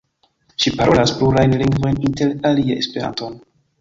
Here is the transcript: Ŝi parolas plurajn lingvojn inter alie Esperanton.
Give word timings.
Ŝi 0.63 0.71
parolas 0.79 1.13
plurajn 1.19 1.53
lingvojn 1.63 2.01
inter 2.09 2.33
alie 2.51 2.79
Esperanton. 2.85 3.37